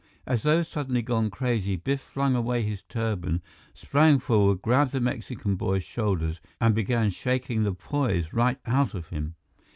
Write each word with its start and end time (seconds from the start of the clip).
As 0.25 0.41
though 0.41 0.63
suddenly 0.63 1.03
gone 1.03 1.29
crazy, 1.29 1.75
Biff 1.75 2.01
flung 2.01 2.35
away 2.35 2.63
his 2.63 2.81
turban, 2.81 3.43
sprang 3.75 4.17
forward, 4.17 4.63
grabbed 4.63 4.93
the 4.93 4.99
Mexican 4.99 5.53
boy's 5.55 5.83
shoulders, 5.83 6.39
and 6.59 6.73
began 6.73 7.11
shaking 7.11 7.61
the 7.61 7.73
poise 7.75 8.33
right 8.33 8.57
out 8.65 8.95
of 8.95 9.09
him. 9.09 9.35